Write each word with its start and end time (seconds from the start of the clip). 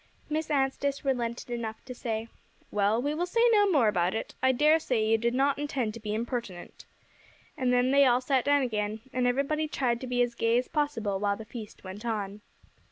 Miss 0.31 0.49
Anstice 0.49 1.05
relented 1.05 1.51
enough 1.51 1.85
to 1.85 1.93
say, 1.93 2.27
"Well, 2.71 2.99
we 2.99 3.13
will 3.13 3.27
say 3.27 3.47
no 3.51 3.69
more 3.69 3.87
about 3.87 4.15
it; 4.15 4.33
I 4.41 4.51
dare 4.51 4.79
say 4.79 5.05
you 5.07 5.15
did 5.19 5.35
not 5.35 5.59
intend 5.59 5.93
to 5.93 5.99
be 5.99 6.15
impertinent." 6.15 6.85
And 7.55 7.71
then 7.71 7.91
they 7.91 8.05
all 8.07 8.19
sat 8.19 8.43
down 8.43 8.63
again, 8.63 9.01
and 9.13 9.27
everybody 9.27 9.67
tried 9.67 10.01
to 10.01 10.07
be 10.07 10.23
as 10.23 10.33
gay 10.33 10.57
as 10.57 10.67
possible 10.67 11.19
while 11.19 11.37
the 11.37 11.45
feast 11.45 11.83
went 11.83 12.03
on. 12.03 12.41